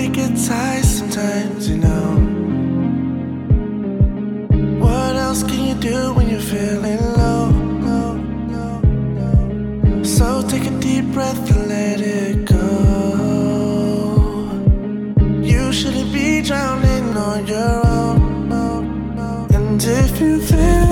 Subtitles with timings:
[0.00, 2.08] it gets high sometimes, you know.
[4.84, 7.50] What else can you do when you're feeling low?
[7.86, 8.10] low
[10.04, 12.66] so take a deep breath and let it go.
[15.42, 18.52] You shouldn't be drowning on your own.
[19.56, 20.89] And if you feel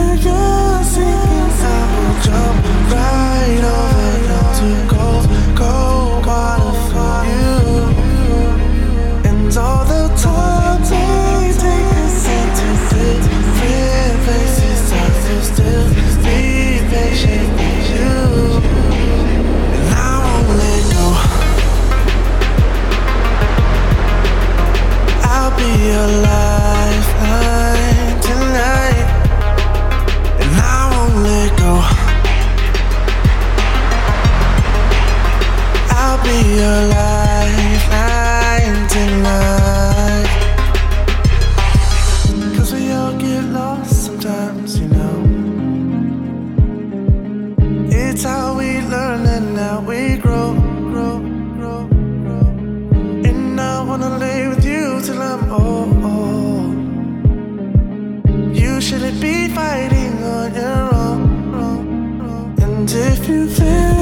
[54.98, 56.74] you till I'm old.
[58.56, 62.54] You shouldn't be fighting on your own.
[62.62, 63.97] And if you feel